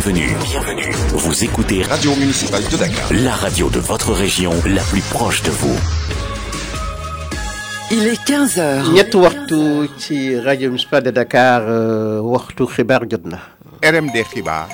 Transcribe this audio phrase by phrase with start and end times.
[0.00, 0.30] Bienvenue.
[0.44, 0.92] Bienvenue.
[1.10, 3.12] Vous écoutez Radio Municipale de Dakar.
[3.12, 5.76] la radio de votre région, la plus proche de vous.
[7.90, 8.92] Il est 15 heures.
[8.92, 13.38] ñetti waxtu ci rajo municipal de Dakar euh, waxtu xibaar jot na.
[13.82, 14.68] RMD xibaar.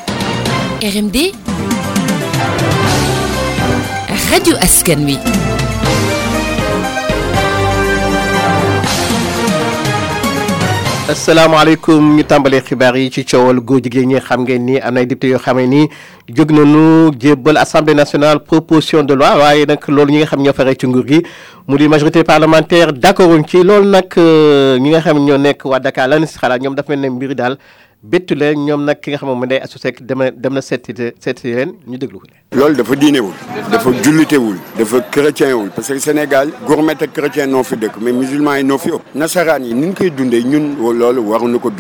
[0.83, 1.17] RMD
[4.31, 5.17] Radio Askan Wi
[11.09, 15.37] asalaamaaleykum ñu tàmbalee xibaar yi ci coowal góor jigéen ñi xam ngeen ni am député
[15.69, 15.89] ni
[16.51, 17.11] nañu
[17.59, 21.07] assemblée nationale proposition de loi waaye nag loolu ñi nga xam ñoo faree ci nguur
[21.07, 21.21] gi
[21.69, 23.63] mu di majorité parlementaire d'accorduñ ci.
[23.63, 26.39] Loolu nag euh, ñi nga xam ñoo nekk waa Dakar lan si
[26.75, 26.97] dafa
[27.35, 27.59] daal
[28.05, 31.99] bettu leen ñoom nag ki nga xam moom day associé dem na ñu
[35.75, 39.03] parce que Sénégal gourmet ak chrétien noo fi mais musulman yi noo fi ëpp.
[39.15, 41.71] Nasaraan yi ni ñu koy dundee ñun loolu waruñu ko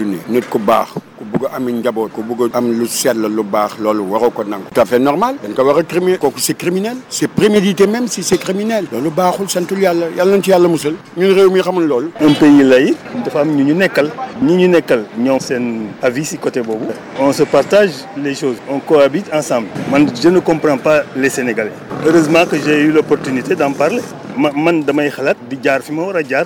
[1.18, 4.30] ku bugg a am njaboot ku bugg a am lu sell lu baax loolu waroo
[4.30, 4.64] ko nangu.
[4.74, 8.08] Tout à fait normal dañ ko war a criminel kooku c'est criminel c'est prémédité même
[8.08, 8.86] si c'est criminel.
[8.92, 10.94] Loolu baaxul santul yàlla yàlla nañ ci yàlla musal.
[11.16, 12.10] Ñun réew mi xamul loolu.
[12.20, 14.10] Un pays laïque dafa am ñu ñu nekkal.
[14.42, 16.86] Ñi ñu nekkal ñoom seen avis ci côté boobu.
[17.20, 19.68] On se partage les choses on cohabite ensemble.
[19.90, 21.72] Man je ne comprends pas les Sénégalais.
[22.06, 24.00] Heureusement que j'ai eu l'opportunité d'en parler
[24.36, 25.36] ma man damay xalaat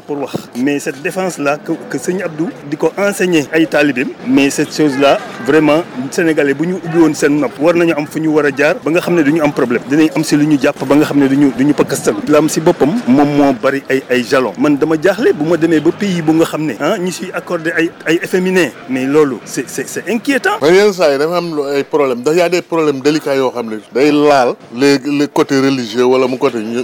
[0.06, 0.16] pour
[0.56, 4.72] mais cette défense là que que sëñ Abdou di ko enseigner ay talibim mais cette
[4.74, 8.28] chose là vraiment Sénégalais bu ñu ubbi woon seen nopp war nañu am fu ñu
[8.34, 9.82] war a jaar ba nga xam ne du ñu am problème.
[9.88, 11.74] Dinañ am si lu ñu jàpp ba nga xam ne du ñu ñu
[12.28, 15.80] lam si boppam moom moo bari ay ay jalons man dama jaaxle bu ma demee
[15.80, 19.66] ba pays bu nga xam ne ah siy accordé ay ay efféminés mais loolu c'est
[20.08, 20.58] inquiétant.
[20.62, 22.22] Mais yenn saa yi dafa am ay problème.
[22.38, 23.10] Y a des problèmes ñu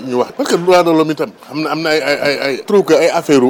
[0.08, 0.56] ñu que
[0.94, 2.62] l'homme itam xam na am na ay ay ay
[3.00, 3.40] ay affaire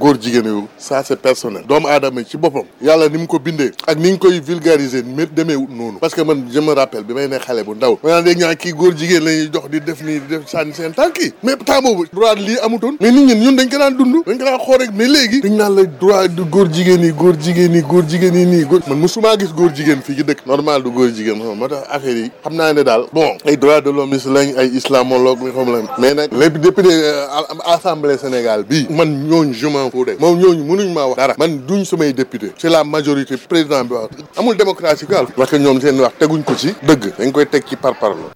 [0.00, 1.62] góor jigéen yu ça c'est personnel.
[1.68, 5.32] Doomu aadama ci boppam yàlla ni mu ko bindee ak ni ñu koy vulgariser mét
[5.34, 5.98] demeewut noonu.
[6.00, 8.40] Parce que man je me rappelle bi may ne xale bu ndaw ma naan dégg
[8.40, 11.32] la ñuy di def nii di def sànni seen tànk yi.
[11.42, 12.96] Mais temps boobu droit lii amutoon.
[13.00, 15.40] Mais nit ñi ñun dañ ko daan dund dañ ko daan xool rek mais léegi
[15.42, 18.64] dañ naan la droit du góor jigéen yi góor jigéen yi góor jigéen yi nii
[18.64, 20.46] góor man musuma gis góor jigéen fii ci dëkk.
[20.46, 23.56] Normal du góor jigéen xam moo tax affaire yi xam naa ne daal bon ay
[23.56, 25.66] droit de l'homme lañ ay islamologue mi xam
[25.98, 26.14] mais
[26.46, 26.88] lépp député
[27.66, 31.34] assemblée Sénégal bii man ñooñu je m'en fous moom ñooñu mënuñ maa wax dara.
[31.38, 32.52] Man duñ samay député.
[32.56, 34.10] C'est la majorité président bi wax.
[34.36, 35.26] Amul démocratie quoi.
[35.36, 37.12] Parce que ñoom seen wax teguñ ko ci dëgg.
[37.18, 38.30] Dañ koy teg ci parparlo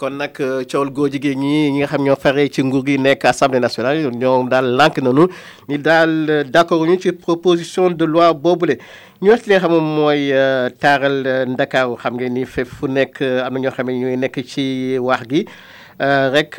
[0.00, 3.24] kon nag coowal góor jigéen ñi ñi nga xam ñoo faree ci nguur gi nekk
[3.26, 5.26] assemblée nationale ñoom daal lànk nañu
[5.68, 8.78] ni daal d'accord ñu ci proposition de loi boobule.
[9.20, 10.32] ñu wax xam mooy
[10.80, 11.96] taaral Ndakaaru.
[12.00, 15.20] Xam ngeen ni fépp fu nekk am na ñoo xam ne ñooy nekk ci wax
[15.28, 15.44] gi
[16.00, 16.56] rek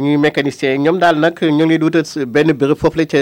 [0.00, 3.18] ñuy mécanicien ñoom daal nag ñoo ngi wutal benn béréb foofu la ca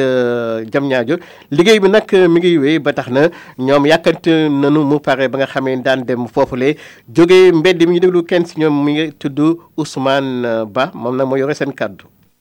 [0.64, 1.16] Diamniadio.
[1.50, 3.28] Liggéey bi nag mi ngi wéy ba tax na
[3.58, 6.76] ñoom yàkkante nanu mu pare ba nga xamee daan dem foofule.
[7.12, 9.40] Jógee mbedd mi ñu déglu kenn si ñoom mi ngi tudd
[9.76, 12.04] Ousmane Ba moom nag moo yore seen kàddu.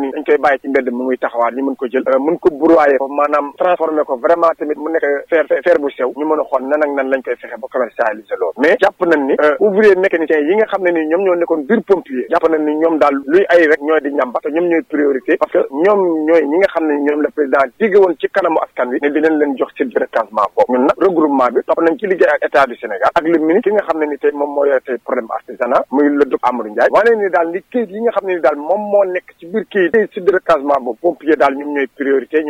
[0.00, 2.48] nii dañ koy bàyyi ci mbedd mu muy taxawaat ñu mën ko jël mën ko
[2.50, 6.40] broyer ko maanaam transformer ko vraiment tamit mu nekk fer fer bu sew ñu mën
[6.40, 9.34] a xool nan ak nan lañ koy fexe ba commercialiser loolu mais jàpp nañ ni
[9.60, 12.74] ouvrier mécanicien yi nga xam ne ni ñoom ñoo nekkoon biir pompier jàpp nañ ni
[12.76, 16.00] ñoom daal luy ay rek ñooy di ñamba te ñoom ñooy priorité parce que ñoom
[16.26, 19.08] ñooy ñi nga xam ne ñoom la président digg woon ci kanamu askan wi ne
[19.10, 22.44] dinañ leen jox de recasement boobu ñun nag regroupement bi topp nañ ci liggéey ak
[22.46, 24.80] état du Sénégal ak le ministre ki nga xam ne ni tey moom moo yore
[24.84, 28.10] tey problème artisanat muy le docteur Amadou Ndiaye wane ni daal ni këyit yi nga
[28.16, 30.06] xam ne ni daal moom moo nekk ci biir de
[30.64, 32.44] boobu pompier daal ñoom ñooy priorité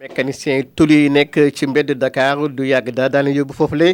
[0.00, 3.92] mécanicien tôlier yi nekk ci mbedd Dakar du yàgg daal daana yóbbu foofu la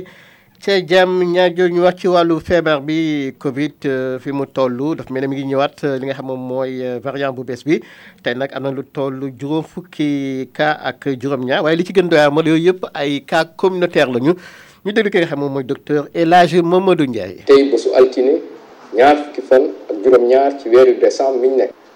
[0.65, 3.87] ca jàmm ñaajo ñu wax ci wàllu feebar bi Covid
[4.23, 7.33] fi mu toll dafa mel ne mi ngi ñëwaat li nga xam moom mooy variant
[7.33, 7.81] bu bees bi.
[8.23, 12.09] Tey nag am na lu toll juróom fukki cas ak juróom-ñaar waaye li ci gën
[12.09, 14.35] doy mooy yooyu yëpp ay cas communautaire lañu.
[14.85, 17.43] Ñu déglu ki nga xam moom mooy docteur El Hadj Mamadou Ndiaye.
[17.47, 18.39] tey bésu altine
[18.95, 21.73] ñaar fukki fan ak juróom-ñaar ci weeru décembre mi ñu nekk.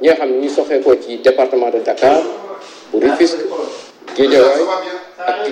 [0.00, 2.22] ñi nga xam ne département de Dakar
[2.92, 3.44] bu Rufisque
[4.16, 4.64] Guédiawaye
[5.18, 5.46] ak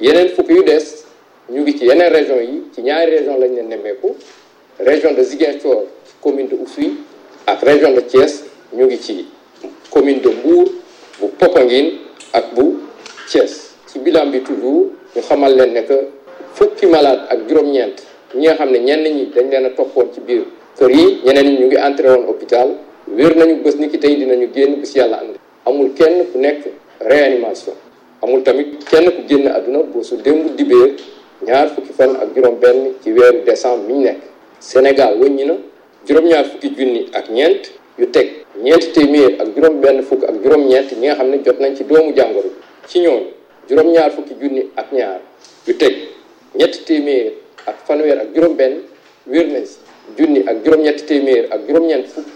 [0.00, 1.04] yeneen fukk yu des
[1.50, 3.68] ñu ngi ci yeneen région yi ci ñaari région lañ leen
[4.80, 5.84] région de Ziguinchor
[6.20, 6.94] commune de Oussouye
[7.46, 9.26] ak région de Thiès ñu ngi
[9.90, 10.64] commune de Mbour
[11.20, 11.26] bu
[12.32, 12.76] ak bu
[13.28, 13.66] Thiès.
[13.96, 15.96] Ci bilan bi toujours ñu xamal leen ne que
[16.86, 17.96] malade ak juróom-ñeent
[18.36, 20.44] ñi nga xam ne ñenn ñi dañ leen a toppoon ci biir
[20.78, 22.68] kër yi ñeneen entré woon hôpital
[23.08, 25.16] wér nañu bés ni ki tey dinañu génn yàlla
[25.94, 26.66] kenn ku nekk
[27.00, 27.74] réanimation.
[28.22, 29.46] Amul tamit kenn ku génn
[30.16, 30.94] démb dibéer
[31.46, 33.86] ñaar fukki fan ak juróom-benn ci weeru décembre
[34.60, 35.54] Sénégal wëññi na
[36.06, 38.28] juróom-ñaar fukki junni ak ñeent yu teg
[38.62, 42.12] ñeenti téeméer ak juróom-benn fukk ak juróom-ñeent ñi nga xam ne jot nañ ci doomu
[42.16, 42.48] jàngoro.
[42.88, 43.26] Ci ñooñu
[43.68, 45.20] juróom-ñaar fukki junni ak ñaar
[45.66, 45.94] yu teg
[52.06, 52.35] si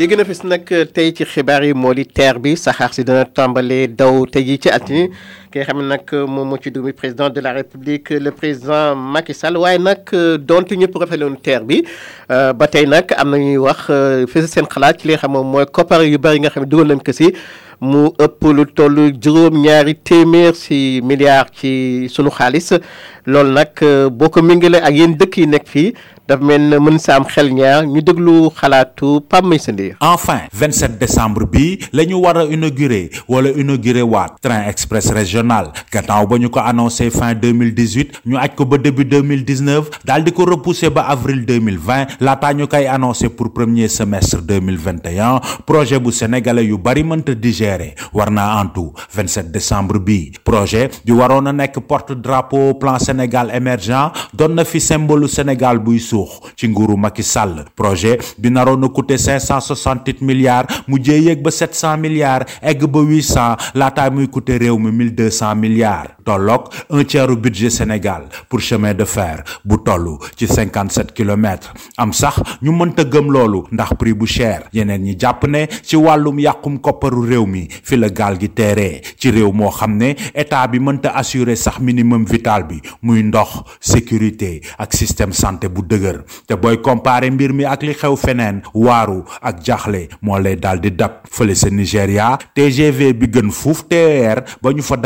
[0.00, 3.02] li gën a fës nag tey ci xibaar yi moo di teer bi saxaar si
[3.04, 5.10] dana tàmbalee daw tey jii ci altine
[5.52, 5.80] ki xam
[6.92, 9.56] président de la république le président Macky Sall.
[9.56, 10.06] Waaye nag
[10.46, 11.82] donte ñëpp rafetloon teer bi
[12.28, 13.90] ba tey nag am wax
[20.54, 22.74] si milliards ci sunu xaalis.
[23.26, 23.72] Loolu nag
[24.12, 25.94] boo ko méngalee ak yéen dëkk yi nekk fii
[26.28, 27.86] dafa mel ne mën sa am xel ñaar.
[27.86, 34.02] Ñu déglu xalaatu Pam May sa Ndir enfin 27 décembre bi la inauguré
[34.42, 35.10] train express
[35.40, 40.32] régional gannaaw ba ko annoncé fin 2018 ñu aj ko ba début 2019 daal di
[40.32, 46.12] ko repoussé ba avril 2020 laataa ñu koy annoncé pour premier semestre 2021 projet bu
[46.12, 47.94] sénégalais yu bari mënta digérer.
[48.12, 50.32] War antu 27 décembre bi.
[50.44, 55.78] Projet di waroon a nekk porte drapeau plan Sénégal émergent doon na fi symbole Sénégal
[55.78, 57.64] buy suux ci Macky Sall.
[57.74, 63.00] Projet bi naroon a coûter 568 milliards mu jee yéeg ba 700 milliards egg ba
[63.00, 68.94] 800 laataa muy coûter réew mi 1200 milliards tolloog un tiers budget Sénégal pour chemin
[68.94, 71.72] de fer bu toll ci 57 kilomètres.
[71.96, 74.68] Am sax ñu mënta gëm loolu ndax prix bu cher.
[74.72, 79.00] Yeneen ñi jàpp ne ci wàllum yàqum kopparu réew mi fi la gaal gi teeree.
[79.18, 79.50] Ci réew
[81.80, 82.80] minimum vital bi
[83.80, 86.22] sécurité ak système santé bu dëgër.
[86.46, 90.80] Te booy comparer mbir mi ak li xew feneen waaru ak jaxle moo lay daal
[90.80, 91.10] di dab.
[91.30, 94.96] Fële sa Nigéria TGV bi gën fuuf TER ba ñu fa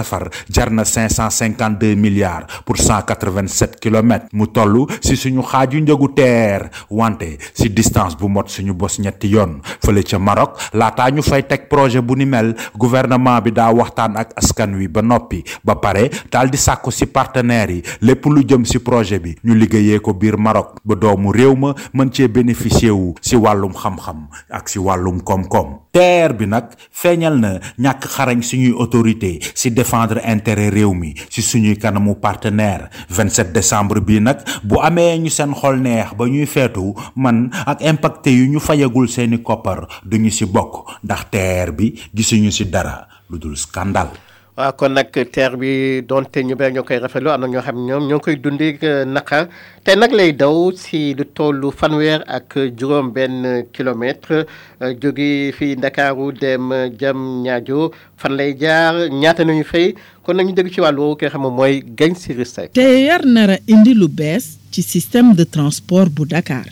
[1.15, 4.27] 552 milliards pour 187 kilomètres.
[4.33, 9.29] Mu toll si suñu xaaju njëgu TER wante si distance bu mot suñu bos ñetti
[9.29, 9.61] yoon.
[9.85, 14.17] Fële ca Maroc laataa ñu fay teg projet bu ni mel gouvernement bi daa waxtaan
[14.17, 15.45] ak askan wi ba noppi.
[15.65, 19.37] Ba pare daal di sàkku si partenaires yi lépp lu jëm si projet bi.
[19.45, 20.81] Ñu liggéeyee ko biir Maroc.
[20.85, 25.79] Ba doomu réew ma mën cee bénéficier wu si wàllum xam-xam ak si wàllum koom-koom.
[25.93, 31.43] TER bi nag feeñal na ñàkk xarañ suñuy autorité si défendre intérêt réew mi si
[31.43, 32.89] suñuy kanamu partenaire.
[33.11, 37.83] 27 décembre bi nag bu amee ñu seen xol neex ba ñuy feetu man ak
[37.83, 43.07] impacté yu ñu fayagul seeni koppar duñu si bokk ndax TER bi gisuñu si dara
[43.31, 44.24] lu dul scandale
[44.57, 47.77] waaw kon nag teer bi donte ñu bëri ñoo koy rafetlu am na ñoo xam
[47.87, 48.79] ñoom ñoo koy dundi
[49.15, 49.49] naqar.
[49.85, 51.15] Te nag lay daw si
[51.61, 54.47] lu fanweer ak juróom benn kilomètre
[55.75, 56.71] Ndakaaru dem
[57.01, 57.91] jam ñaajo.
[58.17, 59.95] Fan lay jaar ñaata nañu fay?
[60.23, 60.81] Kon nag ñu dégg ci
[64.71, 66.67] ci système de transport bu Dakar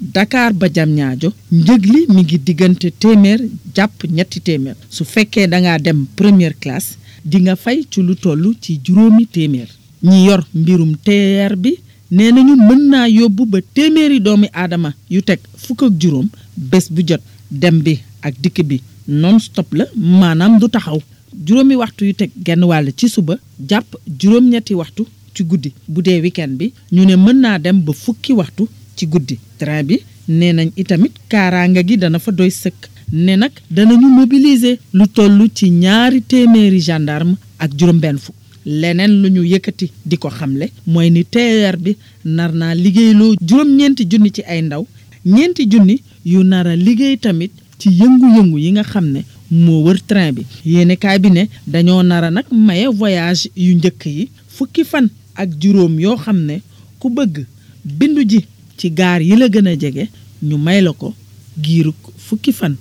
[0.00, 3.40] Dakar ba ñaajo njëg li mi ngi diggante téeméer
[3.76, 4.76] jàpp ñetti téeméer.
[4.88, 9.26] Su fekkee da ngaa dem première classe di nga fay ci lu toll ci juróomi
[9.26, 9.68] téeméer.
[10.02, 11.76] Ñi yor mbirum TER bi
[12.10, 16.86] nee nañu mën naa yóbbu ba téeméeri doomi aadama yu teg fukk ak juróom bés
[16.90, 17.20] bu jot.
[17.50, 20.98] Dem bi ak dikk bi non stop la maanaam du taxaw.
[21.46, 23.36] Juróomi waxtu yu teg genn wàll ci suba
[23.68, 25.04] jàpp juróom-ñetti waxtu
[25.34, 25.72] ci guddi.
[25.86, 28.66] Bu dee weekend bi ñu ne mën naa dem ba fukki waxtu
[29.00, 29.38] ci guddi.
[29.58, 29.96] Train bi
[30.28, 32.80] nee nañ itamit kaaraanga gi dana fa doy sëkk.
[33.24, 38.36] Ne nag danañu mobiliser lu toll ci ñaari téeméeri gendarme ak juróom-benn fukk.
[38.80, 44.04] Leneen lu ñu yëkkati di ko xamle mooy ni TER bi nar naa liggéeyloo juróom-ñeenti
[44.10, 44.82] junni ci ay ndaw
[45.24, 50.32] ñeenti junni yu nar liggéey tamit ci yëngu-yëngu yi nga xam ne moo wër train
[50.32, 50.42] bi.
[50.64, 55.48] Yéenekaay bi ne dañoo nar a nag maye voyage yu njëkk yi fukki fan ak
[55.60, 56.60] juróom yoo xam ne
[57.00, 57.46] ku bëgg
[57.84, 58.40] bindu ji
[58.80, 60.08] ci gaar yi la gën a jege
[60.42, 61.12] ñu may la ko
[61.60, 62.76] giiru fukki fan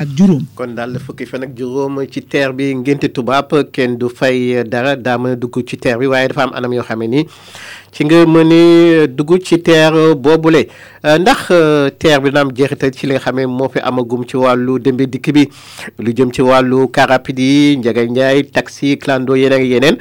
[0.00, 0.46] ak juróom.
[0.56, 4.96] kon daal fukki fan ak juróom ci teer bi ngénte tubaab kenn du fay dara
[4.96, 7.26] daa mën dugg ci teer bi waaye dafa am anam yoo xam ne nii
[7.92, 10.64] ci nga mën a dugg ci teer boobule
[11.04, 11.52] ndax
[12.00, 15.04] teer bi dina am jeexital ci li nga xam moo fi amagum ci wàllu dembe
[15.06, 15.44] dikk bi
[15.98, 19.96] lu jëm ci wàllu car rapide yi Ndiaga Ndiaye taxi clando yeneen yeneen.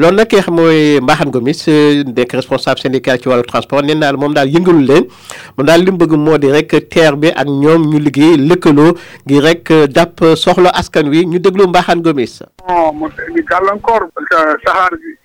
[0.00, 1.60] Loolu nag ki nga xam mooy Mbaxane Gomis
[2.16, 5.04] nekk responsable syndical ci wàllu transport nee naa moom daal yëngalul leen.
[5.58, 8.94] Moom daal li mu bëgg moo di rek teer bi ak ñoom ñu liggéey lëkkaloo
[9.26, 9.64] ngir rek
[9.98, 11.26] dàpp soxla askan wi.
[11.26, 12.40] Ñu déglu Mbaxane Gomis.
[12.68, 15.16] non mu indi gàllankoor parce que saxaar gi gi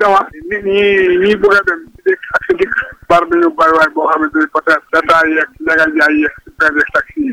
[0.00, 0.08] a
[3.76, 6.34] waay boo xam ne peut être data yeeg Ndiaga Ndiaye yeeg
[6.94, 7.32] taxi yi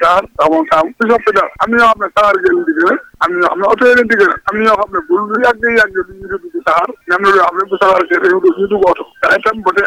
[0.00, 1.30] saxaar ndax moom taam si soppi
[1.62, 2.48] am na ñoo xam ne saxaar di
[3.24, 5.00] am na ñoo xam ne oto yi leen di gën am na ñoo xam ne
[5.08, 7.76] bu lu yàgg yàgg du ñu dugg si saxaar mais am na loo xam bu
[7.76, 8.02] saxaar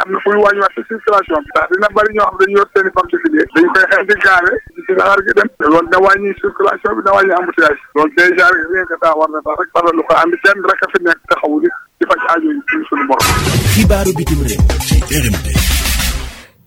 [0.03, 1.50] am na fu wàññiwaat si circulation bi.
[1.51, 5.20] Ndax dina bari ñoo xam dañu yor seeni particulier koy xel di gaare ci saxaar
[5.27, 5.50] gi dem.
[5.72, 9.70] Loolu da wàññi circulation bi da wàññi embouteillage loolu déjà rien rek
[10.08, 13.27] ko andi kenn rek fi nekk taxawu nit di faj aajo yi ci suñu borom.
[13.74, 15.80] xibaaru bitim réew ci.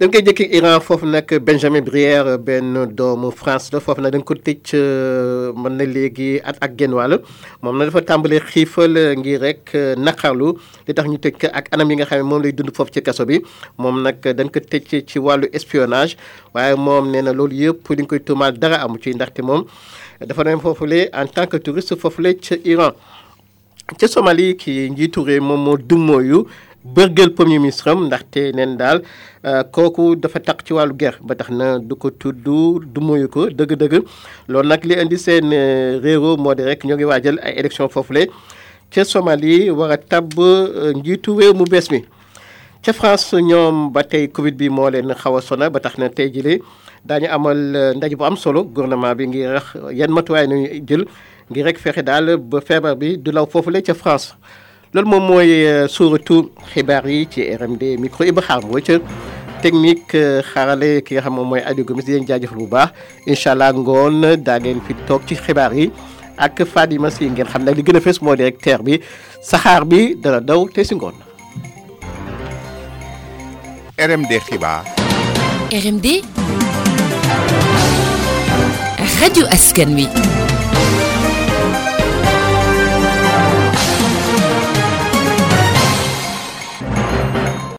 [0.01, 4.25] Dañ koy jëkki Iran foofu nag Benjamin Brière benn doomu France la foofu nag dañ
[4.27, 4.73] ko tëj
[5.55, 6.75] mën na léegi at ak
[7.63, 10.59] moom na dafa tàmbalee xiifal ngir rek naqarlu
[10.89, 11.19] li tax ñu
[11.53, 13.39] ak anam yi nga xam ne moom lay dund foofu ci kaso bi.
[13.79, 14.59] Moom nag dañ ko
[15.07, 15.19] ci
[15.53, 16.17] espionnage
[16.53, 19.63] waaye moom na loolu yëpp li ñu koy tuumaal dara amu ci ndaxte moom
[20.27, 20.43] dafa
[21.13, 21.95] en tant que touriste
[22.43, 22.91] ca Iran.
[23.99, 24.07] Ca
[24.59, 25.77] ki njiitu réew moom moo
[26.85, 29.01] bërgël premier ministre am ndaxte neen daal
[29.73, 30.15] kooku
[30.67, 34.03] ci wàllu guerre ba tax na du ko tudd du moyu ko dëgg-dëgg
[34.49, 35.49] loolu nag li indi seen
[36.05, 38.29] réeróo moo di rek ñoo ngi waajal ay élection foofule
[38.93, 40.37] ca Somalie a tabb
[41.01, 42.05] njiitu réew mu bees mi
[42.85, 44.91] ca France ñoom ba tey Covid bi moo
[45.39, 46.29] a sona na tey
[47.29, 47.57] amal
[47.97, 51.05] ndaje bu am solo gouvernement bi rax yan matuwaay nañu jël
[53.95, 54.37] France.
[54.95, 55.51] Loolu moom mooy
[55.91, 56.37] suuratu
[56.73, 58.99] xibaar yi ci RMD micro Iba Xaar mooy ca
[59.63, 60.15] technique
[60.53, 62.91] xarale ki nga xam moom mooy Aliou Gomis di leen jaajëfal bu baax
[63.27, 65.91] incha allah ngoon daa ngeen fi toog ci xibaar yi
[66.39, 69.01] ak Fadima si ngeen xam nag li gën a fees moo di rek teer bi
[69.43, 71.15] saxaar bi dana daw te si ngoon.
[73.99, 74.83] RMD xibaar.
[75.75, 76.07] RMD.
[79.25, 80.07] rajo askan wi.